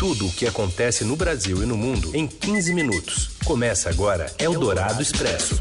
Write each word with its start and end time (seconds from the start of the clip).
Tudo 0.00 0.28
o 0.28 0.32
que 0.32 0.46
acontece 0.46 1.04
no 1.04 1.14
Brasil 1.14 1.62
e 1.62 1.66
no 1.66 1.76
mundo 1.76 2.16
em 2.16 2.26
15 2.26 2.72
minutos. 2.72 3.36
Começa 3.44 3.90
agora 3.90 4.32
Eldorado 4.38 5.02
Expresso. 5.02 5.60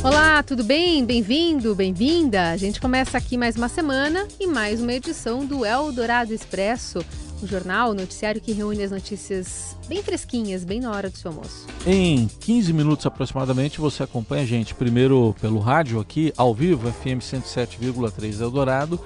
Olá, 0.00 0.40
tudo 0.44 0.62
bem? 0.62 1.04
Bem-vindo, 1.04 1.74
bem-vinda. 1.74 2.52
A 2.52 2.56
gente 2.56 2.80
começa 2.80 3.18
aqui 3.18 3.36
mais 3.36 3.56
uma 3.56 3.68
semana 3.68 4.28
e 4.38 4.46
mais 4.46 4.80
uma 4.80 4.92
edição 4.92 5.44
do 5.44 5.66
Eldorado 5.66 6.32
Expresso, 6.32 7.04
o 7.42 7.46
jornal, 7.48 7.90
o 7.90 7.94
noticiário 7.94 8.40
que 8.40 8.52
reúne 8.52 8.84
as 8.84 8.92
notícias 8.92 9.76
bem 9.88 10.00
fresquinhas, 10.00 10.62
bem 10.62 10.78
na 10.78 10.92
hora 10.92 11.10
do 11.10 11.18
seu 11.18 11.32
almoço. 11.32 11.66
Em 11.84 12.28
15 12.38 12.72
minutos 12.72 13.04
aproximadamente, 13.04 13.80
você 13.80 14.04
acompanha 14.04 14.44
a 14.44 14.46
gente 14.46 14.76
primeiro 14.76 15.34
pelo 15.40 15.58
rádio 15.58 15.98
aqui, 15.98 16.32
ao 16.36 16.54
vivo, 16.54 16.88
FM 16.88 17.18
107,3 17.18 18.40
Eldorado 18.40 19.00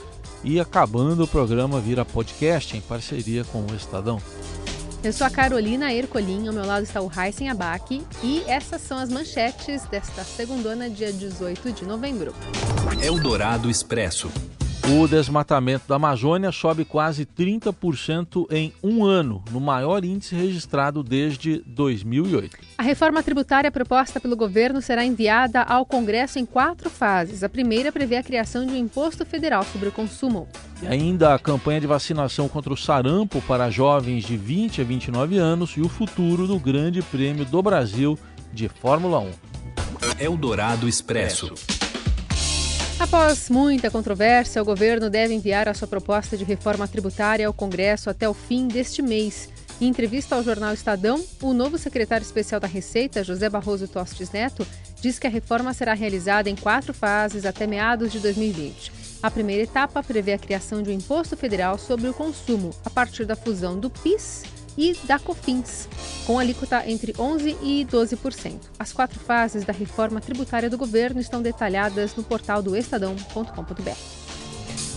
e 0.44 0.60
acabando 0.60 1.24
o 1.24 1.28
programa 1.28 1.80
vira 1.80 2.04
podcast 2.04 2.76
em 2.76 2.80
parceria 2.80 3.42
com 3.44 3.62
o 3.62 3.74
Estadão. 3.74 4.20
Eu 5.02 5.12
sou 5.12 5.26
a 5.26 5.30
Carolina 5.30 5.92
Ercolim, 5.92 6.46
ao 6.46 6.54
meu 6.54 6.64
lado 6.64 6.84
está 6.84 7.00
o 7.00 7.10
Heisen 7.10 7.50
Abac 7.50 8.02
e 8.22 8.42
essas 8.46 8.80
são 8.80 8.96
as 8.96 9.10
manchetes 9.10 9.84
desta 9.86 10.24
segunda, 10.24 10.88
dia 10.88 11.12
18 11.12 11.72
de 11.72 11.84
novembro. 11.84 12.34
Eldorado 13.02 13.68
Expresso. 13.68 14.30
O 14.86 15.08
desmatamento 15.08 15.88
da 15.88 15.96
Amazônia 15.96 16.52
sobe 16.52 16.84
quase 16.84 17.24
30% 17.24 18.46
em 18.50 18.70
um 18.82 19.02
ano, 19.02 19.42
no 19.50 19.58
maior 19.58 20.04
índice 20.04 20.34
registrado 20.34 21.02
desde 21.02 21.62
2008. 21.66 22.58
A 22.76 22.82
reforma 22.82 23.22
tributária 23.22 23.70
proposta 23.70 24.20
pelo 24.20 24.36
governo 24.36 24.82
será 24.82 25.02
enviada 25.02 25.62
ao 25.62 25.86
Congresso 25.86 26.38
em 26.38 26.44
quatro 26.44 26.90
fases. 26.90 27.42
A 27.42 27.48
primeira 27.48 27.90
prevê 27.90 28.16
a 28.16 28.22
criação 28.22 28.66
de 28.66 28.74
um 28.74 28.76
imposto 28.76 29.24
federal 29.24 29.64
sobre 29.64 29.88
o 29.88 29.92
consumo. 29.92 30.46
E 30.82 30.86
ainda 30.86 31.34
a 31.34 31.38
campanha 31.38 31.80
de 31.80 31.86
vacinação 31.86 32.46
contra 32.46 32.70
o 32.70 32.76
sarampo 32.76 33.40
para 33.40 33.70
jovens 33.70 34.24
de 34.24 34.36
20 34.36 34.82
a 34.82 34.84
29 34.84 35.38
anos 35.38 35.70
e 35.78 35.80
o 35.80 35.88
futuro 35.88 36.46
do 36.46 36.58
Grande 36.58 37.00
Prêmio 37.00 37.46
do 37.46 37.62
Brasil 37.62 38.18
de 38.52 38.68
Fórmula 38.68 39.18
1. 39.18 39.30
Eldorado 40.20 40.86
Expresso. 40.86 41.54
Após 42.98 43.50
muita 43.50 43.90
controvérsia, 43.90 44.62
o 44.62 44.64
governo 44.64 45.10
deve 45.10 45.34
enviar 45.34 45.68
a 45.68 45.74
sua 45.74 45.88
proposta 45.88 46.36
de 46.36 46.44
reforma 46.44 46.86
tributária 46.86 47.46
ao 47.46 47.52
Congresso 47.52 48.08
até 48.08 48.28
o 48.28 48.32
fim 48.32 48.68
deste 48.68 49.02
mês. 49.02 49.48
Em 49.80 49.88
entrevista 49.88 50.36
ao 50.36 50.44
jornal 50.44 50.72
Estadão, 50.72 51.22
o 51.42 51.52
novo 51.52 51.76
secretário 51.76 52.24
especial 52.24 52.60
da 52.60 52.68
Receita, 52.68 53.24
José 53.24 53.50
Barroso 53.50 53.88
Tostes 53.88 54.30
Neto, 54.30 54.64
diz 55.00 55.18
que 55.18 55.26
a 55.26 55.30
reforma 55.30 55.74
será 55.74 55.92
realizada 55.92 56.48
em 56.48 56.54
quatro 56.54 56.94
fases 56.94 57.44
até 57.44 57.66
meados 57.66 58.12
de 58.12 58.20
2020. 58.20 58.92
A 59.20 59.30
primeira 59.30 59.64
etapa 59.64 60.02
prevê 60.02 60.34
a 60.34 60.38
criação 60.38 60.80
de 60.80 60.90
um 60.90 60.94
imposto 60.94 61.36
federal 61.36 61.76
sobre 61.76 62.08
o 62.08 62.14
consumo, 62.14 62.70
a 62.84 62.90
partir 62.90 63.24
da 63.24 63.34
fusão 63.34 63.78
do 63.78 63.90
PIS 63.90 64.53
e 64.76 64.94
da 65.04 65.18
COFINS, 65.18 65.88
com 66.26 66.38
alíquota 66.38 66.82
entre 66.88 67.12
11% 67.12 67.56
e 67.62 67.86
12%. 67.90 68.60
As 68.78 68.92
quatro 68.92 69.18
fases 69.20 69.64
da 69.64 69.72
reforma 69.72 70.20
tributária 70.20 70.70
do 70.70 70.78
governo 70.78 71.20
estão 71.20 71.42
detalhadas 71.42 72.14
no 72.14 72.22
portal 72.22 72.62
do 72.62 72.76
estadão.com.br. 72.76 74.24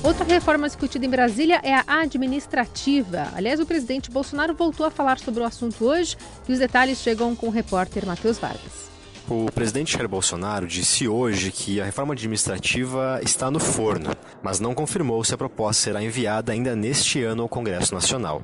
Outra 0.04 0.24
reforma 0.24 0.68
discutida 0.68 1.06
em 1.06 1.10
Brasília 1.10 1.60
é 1.64 1.74
a 1.74 2.02
administrativa. 2.02 3.30
Aliás, 3.36 3.60
o 3.60 3.66
presidente 3.66 4.12
Bolsonaro 4.12 4.54
voltou 4.54 4.86
a 4.86 4.92
falar 4.92 5.20
sobre 5.20 5.42
o 5.42 5.46
assunto 5.46 5.84
hoje 5.86 6.16
e 6.48 6.54
os 6.54 6.60
detalhes 6.60 7.00
chegam 7.00 7.36
com 7.36 7.48
o 7.48 7.52
repórter 7.52 8.06
Matheus 8.06 8.38
Vargas. 8.38 8.88
O 9.30 9.52
presidente 9.52 9.92
Jair 9.92 10.08
Bolsonaro 10.08 10.66
disse 10.66 11.06
hoje 11.06 11.52
que 11.52 11.82
a 11.82 11.86
reforma 11.86 12.14
administrativa 12.14 13.20
está 13.22 13.52
no 13.52 13.60
forno, 13.60 14.12
mas 14.42 14.62
não 14.62 14.74
confirmou 14.74 15.22
se 15.24 15.34
a 15.34 15.38
proposta 15.38 15.84
será 15.84 16.02
enviada 16.02 16.54
ainda 16.54 16.74
neste 16.76 17.22
ano 17.24 17.42
ao 17.42 17.50
Congresso 17.50 17.94
Nacional. 17.94 18.42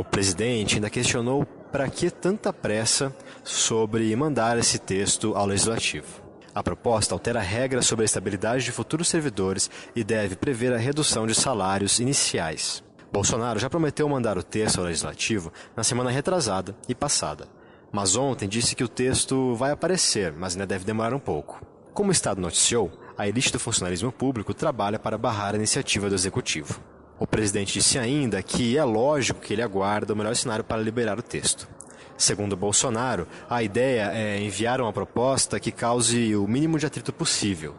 O 0.00 0.04
presidente 0.04 0.76
ainda 0.76 0.88
questionou 0.88 1.44
para 1.44 1.86
que 1.86 2.10
tanta 2.10 2.54
pressa 2.54 3.14
sobre 3.44 4.16
mandar 4.16 4.56
esse 4.56 4.78
texto 4.78 5.34
ao 5.36 5.44
legislativo. 5.44 6.22
A 6.54 6.62
proposta 6.62 7.14
altera 7.14 7.38
regras 7.38 7.84
sobre 7.84 8.04
a 8.04 8.06
estabilidade 8.06 8.64
de 8.64 8.72
futuros 8.72 9.08
servidores 9.08 9.70
e 9.94 10.02
deve 10.02 10.36
prever 10.36 10.72
a 10.72 10.78
redução 10.78 11.26
de 11.26 11.34
salários 11.34 12.00
iniciais. 12.00 12.82
Bolsonaro 13.12 13.60
já 13.60 13.68
prometeu 13.68 14.08
mandar 14.08 14.38
o 14.38 14.42
texto 14.42 14.78
ao 14.78 14.86
legislativo 14.86 15.52
na 15.76 15.84
semana 15.84 16.10
retrasada 16.10 16.74
e 16.88 16.94
passada. 16.94 17.46
Mas 17.92 18.16
ontem 18.16 18.48
disse 18.48 18.74
que 18.74 18.84
o 18.84 18.88
texto 18.88 19.54
vai 19.54 19.70
aparecer, 19.70 20.32
mas 20.32 20.54
ainda 20.54 20.66
deve 20.66 20.86
demorar 20.86 21.12
um 21.12 21.20
pouco. 21.20 21.60
Como 21.92 22.08
o 22.08 22.12
Estado 22.12 22.40
noticiou, 22.40 22.90
a 23.18 23.28
elite 23.28 23.52
do 23.52 23.60
funcionalismo 23.60 24.10
público 24.10 24.54
trabalha 24.54 24.98
para 24.98 25.18
barrar 25.18 25.52
a 25.52 25.58
iniciativa 25.58 26.08
do 26.08 26.14
executivo. 26.14 26.80
O 27.20 27.26
presidente 27.26 27.74
disse 27.74 27.98
ainda 27.98 28.42
que 28.42 28.78
é 28.78 28.82
lógico 28.82 29.42
que 29.42 29.52
ele 29.52 29.60
aguarda 29.60 30.14
o 30.14 30.16
melhor 30.16 30.34
cenário 30.34 30.64
para 30.64 30.80
liberar 30.80 31.18
o 31.18 31.22
texto. 31.22 31.68
Segundo 32.16 32.56
Bolsonaro, 32.56 33.28
a 33.48 33.62
ideia 33.62 34.10
é 34.14 34.42
enviar 34.42 34.80
uma 34.80 34.90
proposta 34.90 35.60
que 35.60 35.70
cause 35.70 36.34
o 36.34 36.48
mínimo 36.48 36.78
de 36.78 36.86
atrito 36.86 37.12
possível. 37.12 37.74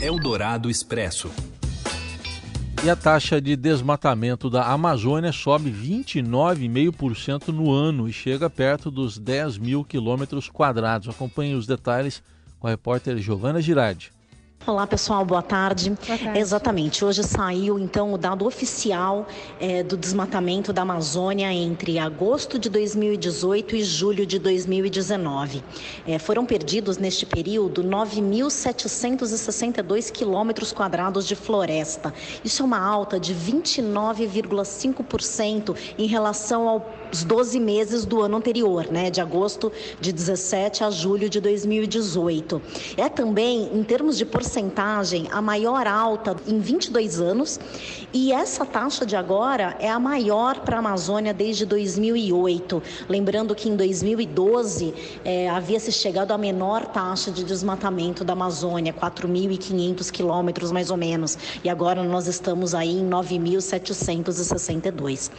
Eldorado 0.00 0.70
Expresso. 0.70 1.30
E 2.82 2.88
a 2.88 2.96
taxa 2.96 3.42
de 3.42 3.54
desmatamento 3.56 4.48
da 4.48 4.64
Amazônia 4.64 5.32
sobe 5.32 5.70
29,5% 5.70 7.48
no 7.48 7.70
ano 7.70 8.08
e 8.08 8.12
chega 8.12 8.48
perto 8.48 8.90
dos 8.90 9.18
10 9.18 9.58
mil 9.58 9.84
quilômetros 9.84 10.48
quadrados. 10.48 11.10
Acompanhe 11.10 11.54
os 11.54 11.66
detalhes 11.66 12.22
com 12.58 12.66
a 12.66 12.70
repórter 12.70 13.18
Giovana 13.18 13.60
Girardi. 13.60 14.10
Olá 14.64 14.86
pessoal, 14.86 15.24
boa 15.24 15.42
tarde. 15.42 15.90
Boa 15.90 16.16
tarde. 16.16 16.38
Exatamente, 16.38 17.04
hoje 17.04 17.24
saiu 17.24 17.80
então 17.80 18.14
o 18.14 18.18
dado 18.18 18.46
oficial 18.46 19.26
é, 19.58 19.82
do 19.82 19.96
desmatamento 19.96 20.72
da 20.72 20.82
Amazônia 20.82 21.52
entre 21.52 21.98
agosto 21.98 22.60
de 22.60 22.70
2018 22.70 23.74
e 23.74 23.82
julho 23.82 24.24
de 24.24 24.38
2019. 24.38 25.64
É, 26.06 26.16
foram 26.16 26.46
perdidos 26.46 26.96
neste 26.96 27.26
período 27.26 27.82
9.762 27.82 30.12
quilômetros 30.12 30.70
quadrados 30.70 31.26
de 31.26 31.34
floresta. 31.34 32.14
Isso 32.44 32.62
é 32.62 32.64
uma 32.64 32.78
alta 32.78 33.18
de 33.18 33.34
29,5% 33.34 35.76
em 35.98 36.06
relação 36.06 36.68
aos 37.12 37.24
12 37.24 37.60
meses 37.60 38.04
do 38.04 38.22
ano 38.22 38.36
anterior, 38.36 38.86
né, 38.90 39.10
de 39.10 39.20
agosto 39.20 39.70
de 40.00 40.12
17 40.12 40.84
a 40.84 40.90
julho 40.90 41.28
de 41.28 41.40
2018. 41.40 42.62
É 42.96 43.08
também, 43.08 43.70
em 43.74 43.82
termos 43.82 44.16
de 44.16 44.24
porcentagem, 44.24 44.52
porcentagem, 44.52 45.26
a 45.32 45.40
maior 45.40 45.86
alta 45.86 46.36
em 46.46 46.60
22 46.60 47.18
anos, 47.20 47.58
e 48.12 48.30
essa 48.32 48.66
taxa 48.66 49.06
de 49.06 49.16
agora 49.16 49.74
é 49.80 49.90
a 49.90 49.98
maior 49.98 50.60
para 50.60 50.76
a 50.76 50.78
Amazônia 50.78 51.34
desde 51.34 51.66
2008. 51.66 52.80
Lembrando 53.08 53.52
que 53.54 53.66
em 53.68 53.76
2012 53.76 54.94
é, 55.24 55.48
havia 55.48 55.80
se 55.80 55.90
chegado 55.90 56.32
à 56.32 56.38
menor 56.38 56.84
taxa 56.86 57.30
de 57.30 57.44
desmatamento 57.44 58.22
da 58.24 58.34
Amazônia, 58.34 58.92
4.500 58.92 60.10
quilômetros 60.10 60.70
mais 60.70 60.90
ou 60.90 60.98
menos, 60.98 61.38
e 61.64 61.70
agora 61.70 62.02
nós 62.02 62.26
estamos 62.26 62.74
aí 62.74 62.98
em 62.98 63.08
9.762. 63.08 65.30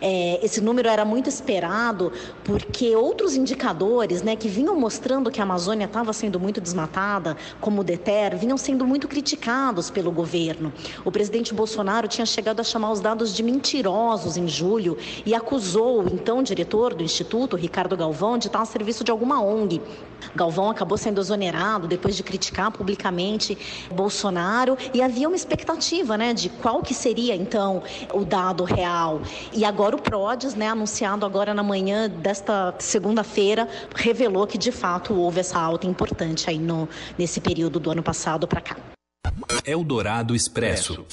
É, 0.00 0.38
esse 0.44 0.60
número 0.60 0.88
era 0.88 1.04
muito 1.04 1.19
esperado 1.28 2.12
porque 2.44 2.94
outros 2.96 3.36
indicadores 3.36 4.22
né, 4.22 4.36
que 4.36 4.48
vinham 4.48 4.74
mostrando 4.74 5.30
que 5.30 5.40
a 5.40 5.44
Amazônia 5.44 5.84
estava 5.84 6.12
sendo 6.12 6.38
muito 6.38 6.60
desmatada, 6.60 7.36
como 7.60 7.80
o 7.80 7.84
DETER, 7.84 8.36
vinham 8.36 8.56
sendo 8.56 8.86
muito 8.86 9.06
criticados 9.08 9.90
pelo 9.90 10.10
governo. 10.10 10.72
O 11.04 11.10
presidente 11.10 11.52
Bolsonaro 11.52 12.08
tinha 12.08 12.26
chegado 12.26 12.60
a 12.60 12.64
chamar 12.64 12.92
os 12.92 13.00
dados 13.00 13.34
de 13.34 13.42
mentirosos 13.42 14.36
em 14.36 14.48
julho 14.48 14.96
e 15.24 15.34
acusou 15.34 16.02
o 16.02 16.06
então 16.08 16.42
diretor 16.42 16.94
do 16.94 17.02
Instituto, 17.02 17.56
Ricardo 17.56 17.96
Galvão, 17.96 18.38
de 18.38 18.46
estar 18.46 18.62
a 18.62 18.64
serviço 18.64 19.04
de 19.04 19.10
alguma 19.10 19.42
ONG. 19.42 19.80
Galvão 20.34 20.70
acabou 20.70 20.98
sendo 20.98 21.20
exonerado 21.20 21.88
depois 21.88 22.16
de 22.16 22.22
criticar 22.22 22.70
publicamente 22.70 23.56
Bolsonaro 23.90 24.76
e 24.92 25.02
havia 25.02 25.28
uma 25.28 25.36
expectativa, 25.36 26.16
né, 26.16 26.34
de 26.34 26.48
qual 26.48 26.82
que 26.82 26.94
seria 26.94 27.34
então 27.34 27.82
o 28.12 28.24
dado 28.24 28.64
real. 28.64 29.20
E 29.52 29.64
agora 29.64 29.96
o 29.96 30.00
Prodes, 30.00 30.54
né, 30.54 30.68
anunciado 30.68 31.09
agora 31.10 31.52
na 31.52 31.62
manhã 31.62 32.08
desta 32.08 32.74
segunda-feira, 32.78 33.68
revelou 33.94 34.46
que 34.46 34.58
de 34.58 34.70
fato 34.70 35.14
houve 35.14 35.40
essa 35.40 35.58
alta 35.58 35.86
importante 35.86 36.48
aí 36.48 36.58
no 36.58 36.88
nesse 37.18 37.40
período 37.40 37.80
do 37.80 37.90
ano 37.90 38.02
passado 38.02 38.46
para 38.46 38.60
cá. 38.60 38.76
Eldorado 39.64 40.34
Expresso. 40.34 41.04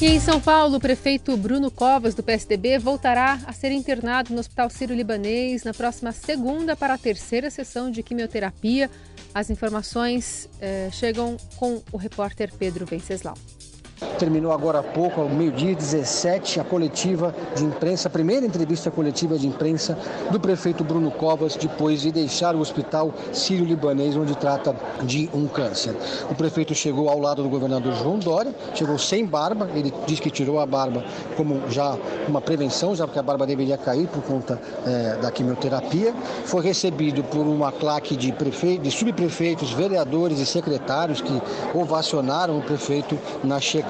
E 0.00 0.06
em 0.06 0.18
São 0.18 0.40
Paulo, 0.40 0.78
o 0.78 0.80
prefeito 0.80 1.36
Bruno 1.36 1.70
Covas, 1.70 2.14
do 2.14 2.22
PSDB, 2.22 2.78
voltará 2.78 3.38
a 3.44 3.52
ser 3.52 3.70
internado 3.70 4.32
no 4.32 4.40
Hospital 4.40 4.70
Sírio-Libanês 4.70 5.62
na 5.62 5.74
próxima 5.74 6.10
segunda 6.10 6.74
para 6.74 6.94
a 6.94 6.98
terceira 6.98 7.50
sessão 7.50 7.90
de 7.90 8.02
quimioterapia. 8.02 8.90
As 9.34 9.50
informações 9.50 10.48
eh, 10.58 10.88
chegam 10.90 11.36
com 11.56 11.82
o 11.92 11.98
repórter 11.98 12.50
Pedro 12.58 12.86
Venceslau. 12.86 13.36
Terminou 14.18 14.50
agora 14.50 14.78
há 14.78 14.82
pouco, 14.82 15.20
ao 15.20 15.28
meio-dia 15.28 15.74
17, 15.74 16.58
a 16.58 16.64
coletiva 16.64 17.34
de 17.54 17.64
imprensa, 17.64 18.08
a 18.08 18.10
primeira 18.10 18.46
entrevista 18.46 18.90
coletiva 18.90 19.38
de 19.38 19.46
imprensa 19.46 19.98
do 20.30 20.40
prefeito 20.40 20.82
Bruno 20.82 21.10
Covas, 21.10 21.54
depois 21.54 22.00
de 22.00 22.10
deixar 22.10 22.54
o 22.54 22.60
hospital 22.60 23.12
sírio-libanês, 23.32 24.16
onde 24.16 24.34
trata 24.34 24.74
de 25.02 25.28
um 25.34 25.46
câncer. 25.46 25.94
O 26.30 26.34
prefeito 26.34 26.74
chegou 26.74 27.10
ao 27.10 27.18
lado 27.18 27.42
do 27.42 27.48
governador 27.48 27.92
João 27.94 28.18
Dória, 28.18 28.54
chegou 28.74 28.98
sem 28.98 29.26
barba, 29.26 29.68
ele 29.74 29.92
diz 30.06 30.18
que 30.18 30.30
tirou 30.30 30.60
a 30.60 30.66
barba 30.66 31.04
como 31.36 31.68
já 31.68 31.96
uma 32.26 32.40
prevenção, 32.40 32.94
já 32.94 33.06
porque 33.06 33.18
a 33.18 33.22
barba 33.22 33.46
deveria 33.46 33.76
cair 33.76 34.06
por 34.08 34.22
conta 34.22 34.60
é, 34.86 35.16
da 35.16 35.30
quimioterapia. 35.30 36.14
Foi 36.46 36.62
recebido 36.62 37.22
por 37.24 37.46
uma 37.46 37.70
claque 37.70 38.16
de, 38.16 38.32
prefeito, 38.32 38.82
de 38.82 38.90
subprefeitos, 38.90 39.72
vereadores 39.72 40.38
e 40.38 40.46
secretários 40.46 41.20
que 41.20 41.42
ovacionaram 41.74 42.58
o 42.58 42.62
prefeito 42.62 43.18
na 43.44 43.60
chegada. 43.60 43.89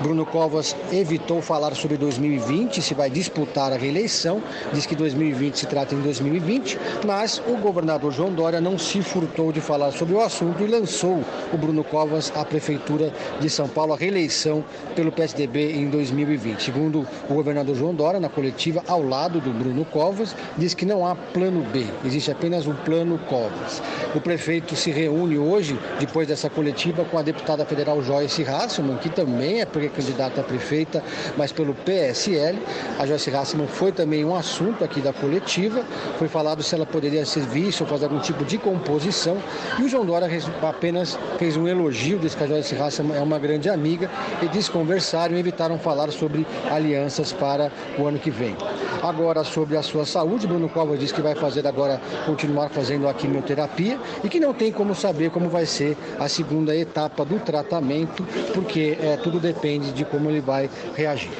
Bruno 0.00 0.26
Covas 0.26 0.74
evitou 0.92 1.40
falar 1.40 1.74
sobre 1.76 1.96
2020, 1.96 2.82
se 2.82 2.92
vai 2.92 3.08
disputar 3.08 3.72
a 3.72 3.76
reeleição, 3.76 4.42
diz 4.72 4.84
que 4.84 4.96
2020 4.96 5.60
se 5.60 5.66
trata 5.66 5.94
em 5.94 6.00
2020, 6.00 6.78
mas 7.06 7.40
o 7.46 7.56
governador 7.56 8.12
João 8.12 8.32
Dória 8.32 8.60
não 8.60 8.76
se 8.76 9.00
furtou 9.00 9.52
de 9.52 9.60
falar 9.60 9.92
sobre 9.92 10.14
o 10.14 10.20
assunto 10.20 10.64
e 10.64 10.66
lançou 10.66 11.22
o 11.52 11.56
Bruno 11.56 11.84
Covas 11.84 12.32
à 12.34 12.44
prefeitura 12.44 13.12
de 13.40 13.48
São 13.48 13.68
Paulo, 13.68 13.92
a 13.92 13.96
reeleição 13.96 14.64
pelo 14.96 15.12
PSDB 15.12 15.72
em 15.72 15.88
2020. 15.88 16.60
Segundo 16.60 17.06
o 17.30 17.34
governador 17.34 17.76
João 17.76 17.94
Dória, 17.94 18.18
na 18.18 18.28
coletiva 18.28 18.82
ao 18.88 19.02
lado 19.02 19.40
do 19.40 19.52
Bruno 19.52 19.84
Covas, 19.84 20.34
diz 20.56 20.74
que 20.74 20.84
não 20.84 21.06
há 21.06 21.14
plano 21.14 21.62
B, 21.72 21.86
existe 22.04 22.30
apenas 22.30 22.66
o 22.66 22.74
plano 22.74 23.18
Covas. 23.28 23.80
O 24.16 24.20
prefeito 24.20 24.74
se 24.74 24.90
reúne 24.90 25.38
hoje, 25.38 25.78
depois 26.00 26.26
dessa 26.26 26.50
coletiva, 26.50 27.04
com 27.04 27.18
a 27.18 27.22
deputada 27.22 27.64
federal 27.64 28.02
Joyce 28.02 28.42
Hasselman, 28.42 28.96
que 28.96 29.08
também 29.08 29.27
é 29.58 29.64
pré-candidata 29.64 30.40
a 30.40 30.44
prefeita, 30.44 31.02
mas 31.36 31.52
pelo 31.52 31.74
PSL. 31.74 32.58
A 32.98 33.06
Joyce 33.06 33.30
Hasselman 33.30 33.68
foi 33.68 33.92
também 33.92 34.24
um 34.24 34.34
assunto 34.34 34.84
aqui 34.84 35.00
da 35.00 35.12
coletiva, 35.12 35.84
foi 36.18 36.28
falado 36.28 36.62
se 36.62 36.74
ela 36.74 36.86
poderia 36.86 37.24
ser 37.24 37.40
vice 37.40 37.82
ou 37.82 37.88
fazer 37.88 38.04
algum 38.04 38.20
tipo 38.20 38.44
de 38.44 38.58
composição, 38.58 39.38
e 39.78 39.82
o 39.82 39.88
João 39.88 40.04
Dória 40.04 40.28
apenas 40.62 41.18
fez 41.38 41.56
um 41.56 41.66
elogio, 41.66 42.18
disse 42.18 42.36
que 42.36 42.44
a 42.44 42.46
Joyce 42.46 42.74
Hasselman 42.74 43.16
é 43.16 43.20
uma 43.20 43.38
grande 43.38 43.68
amiga, 43.68 44.10
e 44.42 44.48
disse 44.48 44.70
conversaram 44.70 45.36
e 45.36 45.40
evitaram 45.40 45.78
falar 45.78 46.10
sobre 46.10 46.46
alianças 46.70 47.32
para 47.32 47.70
o 47.98 48.06
ano 48.06 48.18
que 48.18 48.30
vem. 48.30 48.56
Agora, 49.02 49.44
sobre 49.44 49.76
a 49.76 49.82
sua 49.82 50.04
saúde, 50.04 50.46
Bruno 50.46 50.68
Covas 50.68 50.98
disse 50.98 51.14
que 51.14 51.20
vai 51.20 51.34
fazer 51.34 51.66
agora, 51.66 52.00
continuar 52.26 52.68
fazendo 52.68 53.08
a 53.08 53.14
quimioterapia 53.14 53.98
e 54.24 54.28
que 54.28 54.40
não 54.40 54.52
tem 54.52 54.72
como 54.72 54.94
saber 54.94 55.30
como 55.30 55.48
vai 55.48 55.66
ser 55.66 55.96
a 56.18 56.28
segunda 56.28 56.74
etapa 56.74 57.24
do 57.24 57.38
tratamento, 57.38 58.24
porque 58.54 58.98
é, 59.00 59.17
tudo 59.22 59.38
depende 59.38 59.92
de 59.92 60.04
como 60.04 60.30
ele 60.30 60.40
vai 60.40 60.70
reagir. 60.94 61.30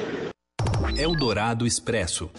Eldorado 0.97 1.65
Expresso. 1.65 2.29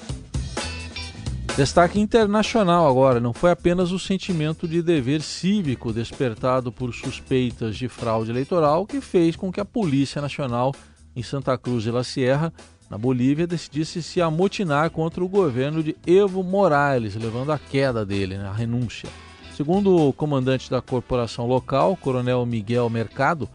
Destaque 1.57 2.01
internacional 2.01 2.89
agora, 2.89 3.21
não 3.21 3.33
foi 3.33 3.51
apenas 3.51 3.91
o 3.93 3.99
sentimento 3.99 4.67
de 4.67 4.81
dever 4.81 5.21
cívico 5.21 5.93
despertado 5.93 6.71
por 6.71 6.95
suspeitas 6.95 7.77
de 7.77 7.89
fraude 7.89 8.31
eleitoral 8.31 8.87
que 8.87 9.01
fez 9.01 9.37
com 9.37 9.53
que 9.53 9.61
a 9.61 9.65
Polícia 9.65 10.23
Nacional 10.23 10.75
em 11.15 11.23
Santa 11.23 11.59
Cruz 11.59 11.83
de 11.83 11.91
la 11.91 12.05
Sierra, 12.05 12.53
na 12.89 12.97
Bolívia, 12.97 13.47
decidisse 13.47 14.03
se 14.03 14.23
amotinar 14.23 14.91
contra 14.91 15.23
o 15.23 15.29
governo 15.29 15.83
de 15.83 15.97
Evo 16.07 16.43
Morales, 16.43 17.15
levando 17.15 17.53
à 17.53 17.59
queda 17.59 18.07
dele, 18.07 18.39
né, 18.39 18.47
a 18.47 18.53
renúncia. 18.53 19.09
Segundo 19.55 19.95
o 19.95 20.13
comandante 20.13 20.71
da 20.71 20.81
corporação 20.81 21.47
local, 21.47 21.97
Coronel 21.97 22.47
Miguel 22.47 22.89
Mercado, 22.89 23.49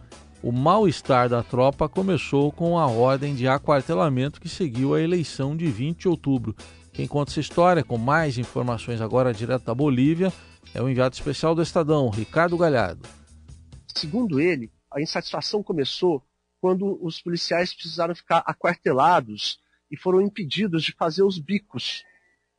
o 0.45 0.51
mal-estar 0.51 1.27
da 1.27 1.41
tropa 1.41 1.89
começou 1.89 2.51
com 2.51 2.77
a 2.77 2.85
ordem 2.85 3.33
de 3.33 3.47
aquartelamento 3.47 4.39
que 4.39 4.47
seguiu 4.47 4.93
a 4.93 5.01
eleição 5.01 5.57
de 5.57 5.65
20 5.65 6.01
de 6.01 6.07
outubro. 6.07 6.55
Quem 6.93 7.07
conta 7.07 7.31
essa 7.31 7.39
história 7.39 7.83
com 7.83 7.97
mais 7.97 8.37
informações 8.37 9.01
agora 9.01 9.33
direto 9.33 9.65
da 9.65 9.73
Bolívia 9.73 10.31
é 10.71 10.79
o 10.79 10.87
enviado 10.87 11.15
especial 11.15 11.55
do 11.55 11.63
Estadão, 11.63 12.11
Ricardo 12.11 12.59
Galhardo. 12.59 13.09
Segundo 13.87 14.39
ele, 14.39 14.71
a 14.93 15.01
insatisfação 15.01 15.63
começou 15.63 16.23
quando 16.61 17.03
os 17.03 17.19
policiais 17.19 17.73
precisaram 17.73 18.13
ficar 18.13 18.43
aquartelados 18.45 19.59
e 19.89 19.97
foram 19.97 20.21
impedidos 20.21 20.83
de 20.83 20.91
fazer 20.91 21.23
os 21.23 21.39
bicos 21.39 22.03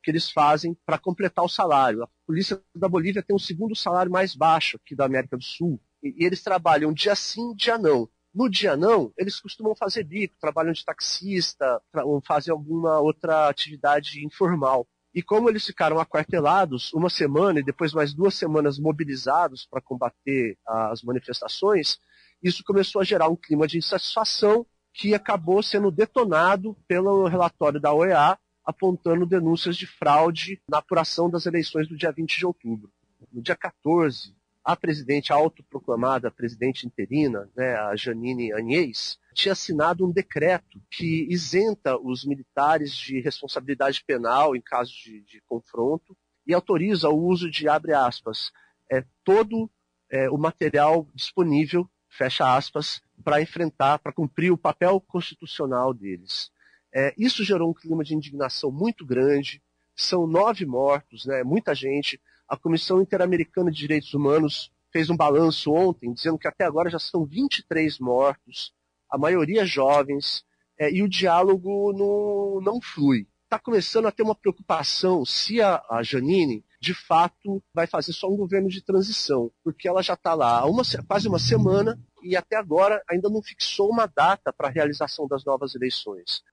que 0.03 0.11
eles 0.11 0.29
fazem 0.29 0.75
para 0.85 0.97
completar 0.97 1.45
o 1.45 1.49
salário. 1.49 2.03
A 2.03 2.09
polícia 2.25 2.61
da 2.75 2.89
Bolívia 2.89 3.23
tem 3.23 3.33
o 3.33 3.39
segundo 3.39 3.73
salário 3.73 4.11
mais 4.11 4.35
baixo 4.35 4.75
aqui 4.75 4.93
da 4.93 5.05
América 5.05 5.37
do 5.37 5.43
Sul 5.43 5.79
e, 6.15 6.25
eles 6.25 6.41
trabalham 6.41 6.93
dia 6.93 7.15
sim, 7.15 7.53
dia 7.55 7.77
não. 7.77 8.09
No 8.33 8.49
dia 8.49 8.77
não, 8.77 9.11
eles 9.17 9.39
costumam 9.39 9.75
fazer 9.75 10.03
bico, 10.03 10.35
trabalham 10.39 10.71
de 10.71 10.85
taxista, 10.85 11.81
ou 12.03 12.21
fazem 12.21 12.51
alguma 12.51 12.99
outra 12.99 13.49
atividade 13.49 14.23
informal. 14.23 14.87
E 15.13 15.23
como 15.23 15.49
eles 15.49 15.65
ficaram 15.65 15.99
aquartelados 15.99 16.93
uma 16.93 17.09
semana 17.09 17.59
e 17.59 17.63
depois 17.63 17.93
mais 17.93 18.13
duas 18.13 18.35
semanas 18.35 18.77
mobilizados 18.77 19.65
para 19.65 19.81
combater 19.81 20.55
as 20.67 21.01
manifestações, 21.01 21.97
isso 22.43 22.63
começou 22.63 23.01
a 23.01 23.03
gerar 23.03 23.27
um 23.27 23.35
clima 23.35 23.65
de 23.65 23.79
insatisfação 23.79 24.65
que 24.93 25.15
acabou 25.15 25.63
sendo 25.63 25.89
detonado 25.89 26.77
pelo 26.87 27.27
relatório 27.27 27.79
da 27.79 27.91
OEA, 27.91 28.37
apontando 28.63 29.25
denúncias 29.25 29.75
de 29.75 29.87
fraude 29.87 30.61
na 30.69 30.77
apuração 30.77 31.29
das 31.29 31.47
eleições 31.47 31.87
do 31.87 31.97
dia 31.97 32.11
20 32.11 32.37
de 32.37 32.45
outubro. 32.45 32.91
No 33.33 33.41
dia 33.41 33.55
14, 33.55 34.35
a 34.67 34.75
presidente, 34.75 35.31
a 35.31 35.37
autoproclamada 35.37 36.29
presidente 36.29 36.85
interina, 36.85 37.49
né, 37.55 37.73
a 37.77 37.95
Janine 37.95 38.51
Agnès, 38.51 39.17
tinha 39.33 39.53
assinado 39.53 40.05
um 40.05 40.11
decreto 40.11 40.81
que 40.91 41.25
isenta 41.29 41.97
os 41.97 42.25
militares 42.25 42.93
de 42.93 43.21
responsabilidade 43.21 44.03
penal 44.05 44.57
em 44.57 44.61
caso 44.61 44.91
de, 44.91 45.21
de 45.21 45.41
confronto 45.47 46.17
e 46.45 46.53
autoriza 46.53 47.07
o 47.07 47.17
uso 47.17 47.49
de, 47.49 47.69
abre 47.69 47.93
aspas, 47.93 48.51
é, 48.91 49.05
todo 49.23 49.71
é, 50.11 50.29
o 50.29 50.37
material 50.37 51.07
disponível, 51.15 51.89
fecha 52.09 52.53
aspas, 52.53 53.01
para 53.23 53.41
enfrentar, 53.41 53.99
para 53.99 54.11
cumprir 54.11 54.51
o 54.51 54.57
papel 54.57 54.99
constitucional 54.99 55.93
deles. 55.93 56.51
É, 56.93 57.13
isso 57.17 57.41
gerou 57.41 57.69
um 57.69 57.73
clima 57.73 58.03
de 58.03 58.13
indignação 58.13 58.69
muito 58.69 59.05
grande, 59.05 59.63
são 59.95 60.27
nove 60.27 60.65
mortos, 60.65 61.25
né, 61.25 61.41
muita 61.41 61.73
gente, 61.73 62.19
a 62.47 62.55
Comissão 62.57 63.01
Interamericana 63.01 63.69
de 63.69 63.77
Direitos 63.77 64.13
Humanos 64.13 64.71
fez 64.91 65.09
um 65.09 65.17
balanço 65.17 65.71
ontem, 65.71 66.13
dizendo 66.13 66.37
que 66.37 66.47
até 66.47 66.65
agora 66.65 66.89
já 66.89 66.99
são 66.99 67.25
23 67.25 67.99
mortos, 67.99 68.73
a 69.09 69.17
maioria 69.17 69.65
jovens, 69.65 70.43
é, 70.79 70.91
e 70.91 71.01
o 71.03 71.09
diálogo 71.09 71.91
não, 71.93 72.61
não 72.61 72.81
flui. 72.81 73.27
Está 73.43 73.57
começando 73.57 74.07
a 74.07 74.11
ter 74.11 74.23
uma 74.23 74.35
preocupação 74.35 75.25
se 75.25 75.61
a, 75.61 75.81
a 75.89 76.03
Janine, 76.03 76.65
de 76.81 76.93
fato, 76.93 77.63
vai 77.73 77.87
fazer 77.87 78.13
só 78.13 78.29
um 78.29 78.35
governo 78.35 78.69
de 78.69 78.83
transição, 78.83 79.51
porque 79.63 79.87
ela 79.87 80.03
já 80.03 80.13
está 80.13 80.33
lá 80.33 80.59
há 80.59 80.65
uma, 80.65 80.83
quase 81.07 81.27
uma 81.27 81.39
semana 81.39 81.99
e 82.21 82.35
até 82.35 82.57
agora 82.57 83.01
ainda 83.09 83.29
não 83.29 83.41
fixou 83.41 83.89
uma 83.89 84.05
data 84.05 84.51
para 84.51 84.67
a 84.67 84.71
realização 84.71 85.27
das 85.27 85.45
novas 85.45 85.75
eleições. 85.75 86.43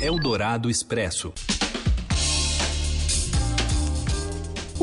Eldorado 0.00 0.68
Expresso. 0.68 1.32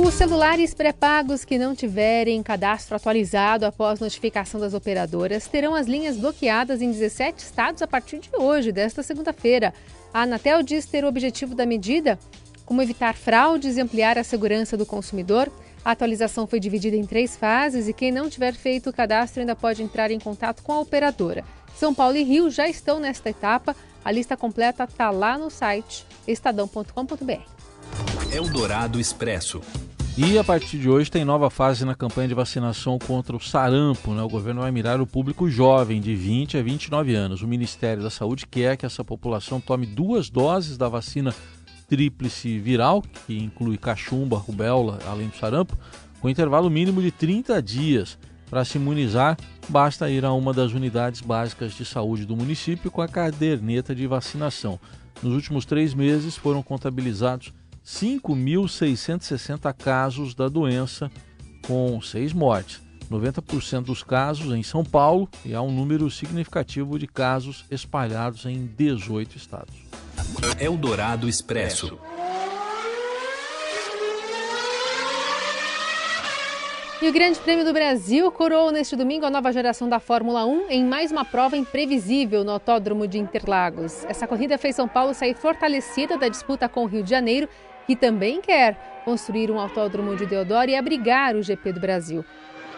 Os 0.01 0.13
celulares 0.13 0.73
pré-pagos 0.73 1.43
que 1.43 1.57
não 1.57 1.75
tiverem 1.75 2.41
cadastro 2.41 2.95
atualizado 2.95 3.65
após 3.65 3.99
notificação 3.99 4.57
das 4.57 4.73
operadoras 4.73 5.45
terão 5.45 5.75
as 5.75 5.87
linhas 5.87 6.15
bloqueadas 6.15 6.81
em 6.81 6.89
17 6.89 7.43
estados 7.43 7.81
a 7.81 7.87
partir 7.87 8.19
de 8.19 8.29
hoje, 8.33 8.71
desta 8.71 9.03
segunda-feira. 9.03 9.73
A 10.13 10.21
Anatel 10.21 10.63
diz 10.63 10.85
ter 10.85 11.03
o 11.03 11.07
objetivo 11.07 11.53
da 11.53 11.65
medida 11.65 12.17
como 12.65 12.81
evitar 12.81 13.13
fraudes 13.13 13.75
e 13.75 13.81
ampliar 13.81 14.17
a 14.17 14.23
segurança 14.23 14.77
do 14.77 14.85
consumidor. 14.85 15.51
A 15.83 15.91
atualização 15.91 16.47
foi 16.47 16.61
dividida 16.61 16.95
em 16.95 17.05
três 17.05 17.35
fases 17.35 17.89
e 17.89 17.93
quem 17.93 18.09
não 18.09 18.29
tiver 18.29 18.53
feito 18.53 18.89
o 18.89 18.93
cadastro 18.93 19.41
ainda 19.41 19.53
pode 19.53 19.83
entrar 19.83 20.11
em 20.11 20.19
contato 20.19 20.63
com 20.63 20.71
a 20.71 20.79
operadora. 20.79 21.43
São 21.75 21.93
Paulo 21.93 22.15
e 22.15 22.23
Rio 22.23 22.49
já 22.49 22.69
estão 22.69 23.01
nesta 23.01 23.29
etapa. 23.29 23.75
A 24.03 24.13
lista 24.13 24.37
completa 24.37 24.85
está 24.85 25.11
lá 25.11 25.37
no 25.37 25.49
site 25.49 26.05
estadão.com.br. 26.25 27.59
Eldorado 28.31 28.97
Expresso. 28.97 29.59
E 30.21 30.37
a 30.37 30.43
partir 30.43 30.77
de 30.77 30.89
hoje 30.89 31.09
tem 31.09 31.23
nova 31.23 31.49
fase 31.49 31.85
na 31.85 31.95
campanha 31.95 32.27
de 32.27 32.33
vacinação 32.33 32.99
contra 32.99 33.33
o 33.33 33.39
sarampo. 33.39 34.13
Né? 34.13 34.21
O 34.21 34.27
governo 34.27 34.59
vai 34.59 34.69
mirar 34.69 34.99
o 34.99 35.07
público 35.07 35.49
jovem, 35.49 36.01
de 36.01 36.13
20 36.13 36.57
a 36.57 36.61
29 36.61 37.15
anos. 37.15 37.41
O 37.41 37.47
Ministério 37.47 38.03
da 38.03 38.09
Saúde 38.09 38.45
quer 38.45 38.75
que 38.75 38.85
essa 38.85 39.01
população 39.01 39.61
tome 39.61 39.85
duas 39.85 40.29
doses 40.29 40.77
da 40.77 40.89
vacina 40.89 41.33
tríplice 41.87 42.59
viral, 42.59 43.01
que 43.25 43.39
inclui 43.39 43.77
cachumba, 43.77 44.37
rubéola, 44.37 44.99
além 45.07 45.29
do 45.29 45.37
sarampo, 45.37 45.77
com 46.19 46.27
intervalo 46.27 46.69
mínimo 46.69 47.01
de 47.01 47.11
30 47.11 47.61
dias. 47.61 48.17
Para 48.49 48.65
se 48.65 48.77
imunizar, 48.77 49.37
basta 49.69 50.09
ir 50.09 50.25
a 50.25 50.33
uma 50.33 50.53
das 50.53 50.73
unidades 50.73 51.21
básicas 51.21 51.71
de 51.71 51.85
saúde 51.85 52.25
do 52.25 52.35
município 52.35 52.91
com 52.91 53.01
a 53.01 53.07
caderneta 53.07 53.95
de 53.95 54.05
vacinação. 54.05 54.81
Nos 55.23 55.33
últimos 55.33 55.63
três 55.63 55.93
meses 55.93 56.35
foram 56.35 56.61
contabilizados 56.61 57.53
5.660 57.85 59.73
casos 59.73 60.33
da 60.33 60.47
doença, 60.47 61.11
com 61.65 62.01
seis 62.01 62.33
mortes. 62.33 62.81
90% 63.09 63.85
dos 63.85 64.03
casos 64.03 64.53
em 64.53 64.61
São 64.61 64.83
Paulo 64.83 65.27
e 65.43 65.55
há 65.55 65.61
um 65.61 65.71
número 65.71 66.09
significativo 66.11 66.99
de 66.99 67.07
casos 67.07 67.65
espalhados 67.71 68.45
em 68.45 68.67
18 68.77 69.35
estados. 69.35 69.73
Eldorado 70.59 71.27
Expresso. 71.27 71.97
E 77.01 77.07
o 77.07 77.13
Grande 77.13 77.39
Prêmio 77.39 77.63
do 77.63 77.71
Brasil 77.71 78.29
coroou 78.29 78.73
neste 78.73 78.93
domingo 78.93 79.25
a 79.25 79.29
nova 79.29 79.53
geração 79.53 79.87
da 79.87 80.01
Fórmula 80.01 80.45
1 80.45 80.69
em 80.69 80.83
mais 80.83 81.13
uma 81.13 81.23
prova 81.23 81.55
imprevisível 81.55 82.43
no 82.43 82.51
Autódromo 82.51 83.07
de 83.07 83.17
Interlagos. 83.17 84.03
Essa 84.03 84.27
corrida 84.27 84.57
fez 84.57 84.75
São 84.75 84.85
Paulo 84.85 85.13
sair 85.13 85.33
fortalecida 85.33 86.17
da 86.17 86.27
disputa 86.27 86.67
com 86.67 86.83
o 86.83 86.87
Rio 86.87 87.01
de 87.01 87.09
Janeiro, 87.09 87.47
que 87.87 87.95
também 87.95 88.41
quer 88.41 89.01
construir 89.05 89.49
um 89.49 89.57
autódromo 89.57 90.13
de 90.17 90.25
Deodoro 90.25 90.69
e 90.69 90.75
abrigar 90.75 91.37
o 91.37 91.41
GP 91.41 91.71
do 91.71 91.79
Brasil. 91.79 92.25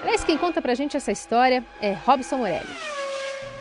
Aliás, 0.03 0.23
quem 0.23 0.37
conta 0.37 0.61
pra 0.61 0.75
gente 0.75 0.95
essa 0.95 1.11
história 1.11 1.65
é 1.81 1.93
Robson 1.93 2.37
Morelli. 2.37 3.00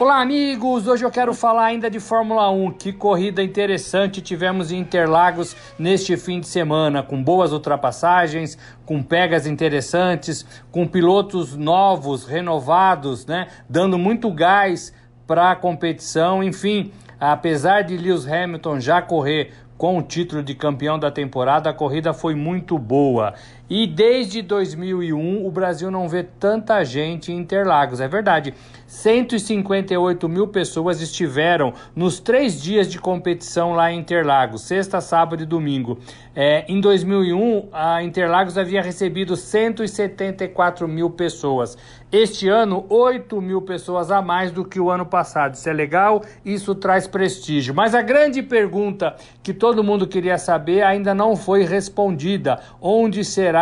Olá, 0.01 0.23
amigos! 0.23 0.87
Hoje 0.87 1.05
eu 1.05 1.11
quero 1.11 1.35
falar 1.35 1.67
ainda 1.67 1.91
de 1.91 2.01
Fórmula 2.01 2.51
1. 2.51 2.71
Que 2.71 2.91
corrida 2.91 3.43
interessante 3.43 4.23
tivemos 4.23 4.73
em 4.73 4.79
Interlagos 4.79 5.55
neste 5.79 6.17
fim 6.17 6.41
de 6.41 6.47
semana, 6.47 7.03
com 7.03 7.23
boas 7.23 7.53
ultrapassagens, 7.53 8.57
com 8.87 9.03
pegas 9.03 9.47
interessantes, 9.47 10.47
com 10.73 10.87
pilotos 10.87 11.55
novos, 11.55 12.25
renovados, 12.25 13.27
né? 13.27 13.49
Dando 13.69 13.99
muito 13.99 14.33
gás 14.33 14.91
para 15.27 15.51
a 15.51 15.57
competição. 15.57 16.43
Enfim, 16.43 16.93
apesar 17.21 17.83
de 17.83 17.99
Lewis 17.99 18.27
Hamilton 18.27 18.81
já 18.81 19.03
correr 19.03 19.53
com 19.77 19.99
o 19.99 20.03
título 20.03 20.43
de 20.43 20.55
campeão 20.55 20.99
da 20.99 21.11
temporada, 21.11 21.69
a 21.69 21.75
corrida 21.75 22.15
foi 22.15 22.35
muito 22.35 22.79
boa. 22.79 23.35
E 23.71 23.87
desde 23.87 24.43
2001 24.43 25.47
o 25.47 25.51
Brasil 25.53 25.93
não 25.93 26.09
vê 26.09 26.25
tanta 26.25 26.83
gente 26.83 27.31
em 27.31 27.37
Interlagos. 27.37 28.01
É 28.01 28.09
verdade, 28.09 28.53
158 28.85 30.29
mil 30.29 30.49
pessoas 30.49 31.01
estiveram 31.01 31.73
nos 31.95 32.19
três 32.19 32.61
dias 32.61 32.91
de 32.91 32.99
competição 32.99 33.73
lá 33.73 33.93
em 33.93 34.01
Interlagos, 34.01 34.63
sexta, 34.63 35.01
sábado 35.01 35.45
e 35.45 35.47
domingo. 35.47 36.01
É, 36.35 36.65
em 36.67 36.81
2001, 36.81 37.69
a 37.73 38.03
Interlagos 38.03 38.59
havia 38.59 38.83
recebido 38.83 39.37
174 39.37 40.89
mil 40.89 41.11
pessoas. 41.11 41.79
Este 42.11 42.49
ano, 42.49 42.85
8 42.89 43.41
mil 43.41 43.63
pessoas 43.63 44.11
a 44.11 44.21
mais 44.21 44.51
do 44.51 44.65
que 44.65 44.81
o 44.81 44.91
ano 44.91 45.07
passado. 45.07 45.55
Isso 45.55 45.69
é 45.69 45.73
legal, 45.73 46.25
isso 46.45 46.75
traz 46.75 47.07
prestígio. 47.07 47.73
Mas 47.73 47.95
a 47.95 48.03
grande 48.03 48.43
pergunta 48.43 49.15
que 49.45 49.55
todo 49.55 49.85
mundo 49.85 50.09
queria 50.09 50.37
saber 50.37 50.83
ainda 50.83 51.15
não 51.15 51.37
foi 51.37 51.65
respondida: 51.65 52.59
onde 52.81 53.25
será 53.25 53.60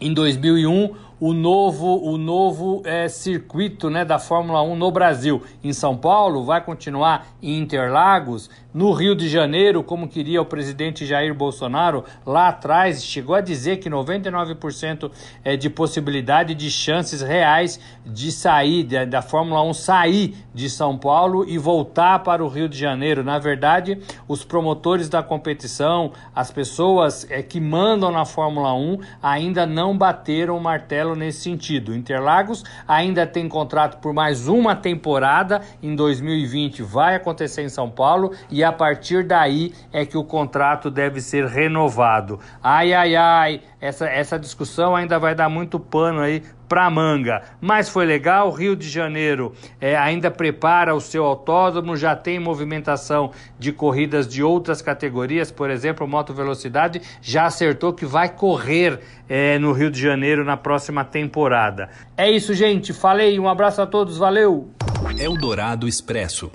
em 0.00 0.12
2001 0.14 0.94
o 1.20 1.34
novo, 1.34 2.02
o 2.02 2.16
novo 2.16 2.82
é, 2.84 3.06
circuito 3.06 3.90
né, 3.90 4.04
da 4.04 4.18
Fórmula 4.18 4.62
1 4.62 4.74
no 4.74 4.90
Brasil. 4.90 5.42
Em 5.62 5.72
São 5.72 5.96
Paulo, 5.96 6.44
vai 6.44 6.64
continuar 6.64 7.26
em 7.42 7.58
Interlagos, 7.58 8.48
no 8.72 8.92
Rio 8.92 9.16
de 9.16 9.28
Janeiro, 9.28 9.82
como 9.82 10.06
queria 10.06 10.40
o 10.40 10.46
presidente 10.46 11.04
Jair 11.04 11.34
Bolsonaro 11.34 12.04
lá 12.24 12.48
atrás, 12.48 13.04
chegou 13.04 13.34
a 13.34 13.40
dizer 13.40 13.78
que 13.78 13.90
99% 13.90 15.10
é 15.42 15.56
de 15.56 15.68
possibilidade 15.68 16.54
de 16.54 16.70
chances 16.70 17.20
reais 17.20 17.80
de 18.06 18.30
sair 18.30 18.84
da, 18.84 19.04
da 19.04 19.22
Fórmula 19.22 19.60
1 19.64 19.74
sair 19.74 20.36
de 20.54 20.70
São 20.70 20.96
Paulo 20.96 21.44
e 21.48 21.58
voltar 21.58 22.20
para 22.20 22.44
o 22.44 22.48
Rio 22.48 22.68
de 22.68 22.78
Janeiro. 22.78 23.24
Na 23.24 23.40
verdade, 23.40 23.98
os 24.28 24.44
promotores 24.44 25.08
da 25.08 25.20
competição, 25.20 26.12
as 26.32 26.52
pessoas 26.52 27.28
é, 27.28 27.42
que 27.42 27.60
mandam 27.60 28.12
na 28.12 28.24
Fórmula 28.24 28.72
1 28.72 28.98
ainda 29.20 29.66
não 29.66 29.98
bateram 29.98 30.56
o 30.56 30.60
martelo 30.60 31.09
nesse 31.16 31.40
sentido. 31.40 31.92
Interlagos 31.92 32.62
ainda 32.86 33.26
tem 33.26 33.48
contrato 33.48 34.00
por 34.00 34.12
mais 34.12 34.46
uma 34.46 34.76
temporada 34.76 35.60
em 35.82 35.96
2020, 35.96 36.82
vai 36.82 37.16
acontecer 37.16 37.62
em 37.62 37.68
São 37.68 37.90
Paulo 37.90 38.32
e 38.48 38.60
e 38.60 38.64
a 38.64 38.70
partir 38.70 39.24
daí 39.24 39.72
é 39.90 40.04
que 40.04 40.18
o 40.18 40.22
contrato 40.22 40.90
deve 40.90 41.22
ser 41.22 41.46
renovado. 41.46 42.38
Ai, 42.62 42.92
ai, 42.92 43.16
ai, 43.16 43.62
essa, 43.80 44.06
essa 44.06 44.38
discussão 44.38 44.94
ainda 44.94 45.18
vai 45.18 45.34
dar 45.34 45.48
muito 45.48 45.80
pano 45.80 46.20
aí 46.20 46.42
para 46.70 46.88
manga. 46.88 47.42
Mas 47.60 47.88
foi 47.88 48.06
legal, 48.06 48.48
Rio 48.52 48.76
de 48.76 48.88
Janeiro 48.88 49.52
é, 49.80 49.96
ainda 49.96 50.30
prepara 50.30 50.94
o 50.94 51.00
seu 51.00 51.24
autódromo, 51.24 51.96
já 51.96 52.14
tem 52.14 52.38
movimentação 52.38 53.32
de 53.58 53.72
corridas 53.72 54.28
de 54.28 54.40
outras 54.40 54.80
categorias, 54.80 55.50
por 55.50 55.68
exemplo, 55.68 56.06
moto 56.06 56.32
velocidade, 56.32 57.02
já 57.20 57.46
acertou 57.46 57.92
que 57.92 58.06
vai 58.06 58.28
correr 58.28 59.00
é, 59.28 59.58
no 59.58 59.72
Rio 59.72 59.90
de 59.90 60.00
Janeiro 60.00 60.44
na 60.44 60.56
próxima 60.56 61.04
temporada. 61.04 61.90
É 62.16 62.30
isso, 62.30 62.54
gente. 62.54 62.92
Falei, 62.92 63.40
um 63.40 63.48
abraço 63.48 63.82
a 63.82 63.86
todos, 63.86 64.16
valeu! 64.16 64.70
Eldorado 65.18 65.88
Expresso. 65.88 66.52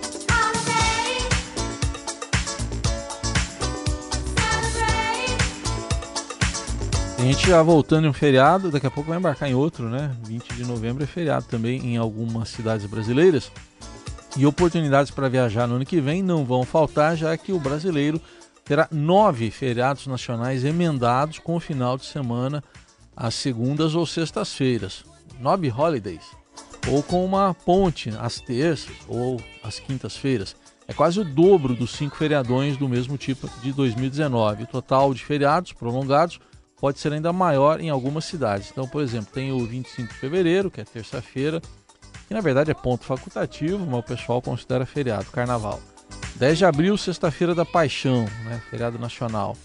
A 7.18 7.22
gente 7.22 7.48
já 7.48 7.62
voltando 7.62 8.06
em 8.06 8.10
um 8.10 8.12
feriado, 8.12 8.70
daqui 8.70 8.86
a 8.86 8.90
pouco 8.90 9.08
vai 9.08 9.18
embarcar 9.18 9.48
em 9.48 9.54
outro, 9.54 9.88
né? 9.88 10.14
20 10.24 10.54
de 10.54 10.64
novembro 10.66 11.02
é 11.02 11.06
feriado 11.06 11.46
também 11.46 11.78
em 11.78 11.96
algumas 11.96 12.50
cidades 12.50 12.84
brasileiras. 12.84 13.50
E 14.36 14.44
oportunidades 14.44 15.10
para 15.10 15.28
viajar 15.28 15.66
no 15.66 15.76
ano 15.76 15.86
que 15.86 15.98
vem 15.98 16.22
não 16.22 16.44
vão 16.44 16.62
faltar, 16.62 17.16
já 17.16 17.34
que 17.38 17.52
o 17.52 17.58
brasileiro 17.58 18.20
terá 18.66 18.86
nove 18.92 19.50
feriados 19.50 20.06
nacionais 20.06 20.62
emendados 20.62 21.38
com 21.38 21.56
o 21.56 21.60
final 21.60 21.96
de 21.96 22.04
semana 22.04 22.62
às 23.16 23.34
segundas 23.34 23.94
ou 23.94 24.04
sextas-feiras. 24.04 25.02
Nove 25.40 25.70
holidays. 25.70 26.24
Ou 26.86 27.02
com 27.02 27.24
uma 27.24 27.54
ponte 27.54 28.10
às 28.20 28.38
terças 28.40 28.94
ou 29.08 29.40
às 29.64 29.78
quintas-feiras. 29.78 30.54
É 30.86 30.92
quase 30.92 31.18
o 31.18 31.24
dobro 31.24 31.74
dos 31.74 31.92
cinco 31.92 32.14
feriadões 32.14 32.76
do 32.76 32.86
mesmo 32.86 33.16
tipo 33.16 33.48
de 33.62 33.72
2019. 33.72 34.64
O 34.64 34.66
total 34.66 35.14
de 35.14 35.24
feriados 35.24 35.72
prolongados 35.72 36.38
pode 36.80 36.98
ser 36.98 37.12
ainda 37.12 37.32
maior 37.32 37.80
em 37.80 37.90
algumas 37.90 38.24
cidades. 38.24 38.70
Então, 38.70 38.86
por 38.86 39.02
exemplo, 39.02 39.28
tem 39.32 39.52
o 39.52 39.64
25 39.64 40.12
de 40.12 40.18
fevereiro, 40.18 40.70
que 40.70 40.80
é 40.80 40.84
terça-feira, 40.84 41.60
que 42.28 42.34
na 42.34 42.40
verdade 42.40 42.70
é 42.70 42.74
ponto 42.74 43.04
facultativo, 43.04 43.84
mas 43.86 44.00
o 44.00 44.02
pessoal 44.02 44.42
considera 44.42 44.84
feriado, 44.84 45.26
carnaval. 45.30 45.80
10 46.36 46.58
de 46.58 46.64
abril, 46.64 46.96
sexta-feira 46.98 47.54
da 47.54 47.64
Paixão, 47.64 48.24
né, 48.44 48.60
feriado 48.70 48.98
nacional. 48.98 49.56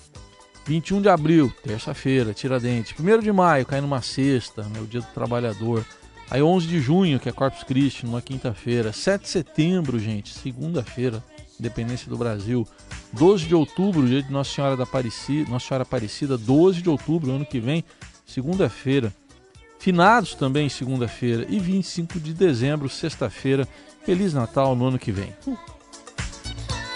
21 0.66 1.02
de 1.02 1.10
abril, 1.10 1.52
terça-feira, 1.64 2.34
Tiradentes. 2.34 2.94
1 2.98 3.20
de 3.20 3.32
maio, 3.32 3.66
cai 3.66 3.82
numa 3.82 4.02
sexta, 4.02 4.64
né, 4.64 4.80
o 4.80 4.86
Dia 4.86 5.02
do 5.02 5.08
Trabalhador. 5.08 5.86
Aí 6.30 6.42
11 6.42 6.68
de 6.68 6.80
junho, 6.80 7.20
que 7.20 7.28
é 7.28 7.32
Corpus 7.32 7.64
Christi, 7.64 8.06
numa 8.06 8.22
quinta-feira. 8.22 8.94
7 8.94 9.24
de 9.24 9.28
setembro, 9.28 10.00
gente, 10.00 10.34
segunda-feira, 10.34 11.22
Independência 11.62 12.10
do 12.10 12.18
Brasil. 12.18 12.68
12 13.14 13.46
de 13.46 13.54
outubro, 13.54 14.08
dia 14.08 14.24
de 14.24 14.32
Nossa 14.32 14.52
Senhora 14.52 14.76
da 14.76 14.84
Aparecida, 14.84 15.48
Nossa 15.48 15.68
Senhora 15.68 15.84
Aparecida, 15.84 16.36
12 16.36 16.82
de 16.82 16.90
outubro, 16.90 17.32
ano 17.32 17.46
que 17.46 17.60
vem, 17.60 17.86
segunda-feira. 18.26 19.14
Finados 19.78 20.34
também 20.34 20.70
segunda-feira 20.70 21.46
e 21.48 21.60
25 21.60 22.20
de 22.20 22.34
dezembro, 22.34 22.90
sexta-feira. 22.90 23.68
Feliz 24.04 24.34
Natal 24.34 24.76
no 24.76 24.88
ano 24.88 24.98
que 24.98 25.12
vem. 25.12 25.36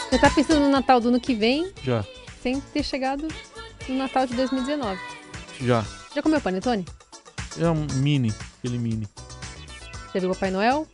Você 0.09 0.17
tá 0.17 0.31
pensando 0.31 0.61
no 0.61 0.69
Natal 0.69 0.99
do 0.99 1.09
ano 1.09 1.19
que 1.19 1.35
vem? 1.35 1.71
Já. 1.83 2.03
Sem 2.41 2.59
ter 2.59 2.83
chegado 2.83 3.27
no 3.87 3.95
Natal 3.95 4.25
de 4.25 4.33
2019. 4.33 4.99
Já. 5.61 5.85
Já 6.15 6.23
comeu 6.23 6.41
panetone? 6.41 6.85
É 7.59 7.69
um 7.69 7.85
mini, 7.97 8.33
aquele 8.57 8.79
mini. 8.79 9.07
Já 10.11 10.19
viu 10.19 10.31
o 10.31 10.33
Papai 10.33 10.49
Noel? 10.49 10.87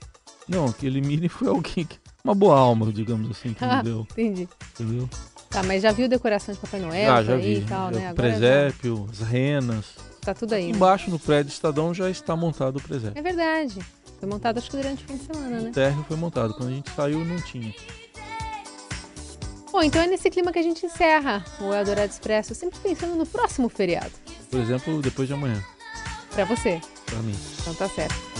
Não, 0.46 0.66
aquele 0.66 1.00
mini 1.00 1.28
foi 1.30 1.48
alguém 1.48 1.86
que 1.86 1.98
uma 2.24 2.36
boa 2.36 2.58
alma, 2.58 2.92
digamos 2.92 3.30
assim, 3.32 3.54
que 3.54 3.64
me 3.66 3.84
deu. 3.84 4.08
Entendi. 4.12 4.48
Entendeu? 4.74 5.10
Tá, 5.50 5.62
mas 5.64 5.82
já 5.82 5.92
viu 5.92 6.08
decoração 6.08 6.54
de 6.54 6.62
Papai 6.62 6.80
Noel? 6.80 7.14
Ah, 7.14 7.24
já 7.24 7.36
vi. 7.36 7.58
E 7.58 7.62
tal, 7.62 7.94
já 7.94 8.00
né? 8.00 8.12
o 8.12 8.16
presépio, 8.16 9.08
as 9.12 9.20
renas. 9.20 9.86
Tá 10.22 10.34
tudo 10.34 10.54
aí. 10.54 10.72
Né? 10.72 10.78
Embaixo 10.78 11.10
no 11.10 11.20
prédio 11.20 11.50
Estadão 11.50 11.94
já 11.94 12.10
está 12.10 12.36
montado 12.36 12.78
o 12.78 12.82
presépio. 12.82 13.20
É 13.20 13.22
verdade. 13.22 13.80
Foi 14.20 14.30
montado 14.30 14.60
acho 14.60 14.70
que 14.70 14.78
durante 14.78 15.04
o 15.04 15.08
fim 15.08 15.18
de 15.18 15.24
semana, 15.26 15.60
né? 15.60 15.70
O 15.70 15.74
térreo 15.74 16.06
foi 16.08 16.16
montado. 16.16 16.54
Quando 16.54 16.70
a 16.70 16.74
gente 16.74 16.90
saiu, 16.92 17.26
não 17.26 17.38
tinha. 17.38 17.74
Bom, 19.72 19.82
então 19.82 20.02
é 20.02 20.08
nesse 20.08 20.30
clima 20.30 20.52
que 20.52 20.60
a 20.60 20.64
gente 20.64 20.86
encerra 20.86 21.44
o 21.60 21.74
Eldorado 21.74 22.12
Expresso, 22.12 22.54
sempre 22.54 22.78
pensando 22.80 23.16
no 23.16 23.26
próximo 23.26 23.68
feriado. 23.68 24.12
Por 24.50 24.60
exemplo, 24.60 25.02
depois 25.02 25.28
de 25.28 25.34
amanhã. 25.34 25.64
Pra 26.32 26.46
você? 26.46 26.80
Pra 27.06 27.20
mim. 27.20 27.36
Então 27.62 27.74
tá 27.74 27.90
certo. 27.90 28.31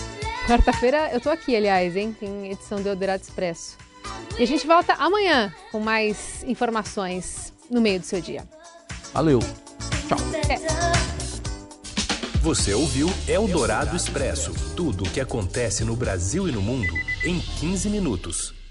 Quarta-feira 0.46 1.10
eu 1.12 1.20
tô 1.20 1.30
aqui, 1.30 1.54
aliás, 1.54 1.96
hein? 1.96 2.16
Tem 2.18 2.50
edição 2.50 2.82
do 2.82 2.88
Eldorado 2.88 3.22
Expresso. 3.22 3.76
E 4.38 4.42
a 4.42 4.46
gente 4.46 4.66
volta 4.66 4.94
amanhã 4.94 5.54
com 5.70 5.78
mais 5.78 6.42
informações 6.44 7.52
no 7.70 7.80
meio 7.80 8.00
do 8.00 8.06
seu 8.06 8.20
dia. 8.20 8.44
Valeu. 9.12 9.38
Tchau. 10.08 10.18
É. 10.50 10.82
Você 12.40 12.74
ouviu 12.74 13.08
Eldorado 13.28 13.94
Expresso 13.94 14.52
tudo 14.74 15.04
o 15.04 15.10
que 15.10 15.20
acontece 15.20 15.84
no 15.84 15.94
Brasil 15.94 16.48
e 16.48 16.52
no 16.52 16.60
mundo 16.60 16.92
em 17.24 17.38
15 17.38 17.88
minutos. 17.88 18.61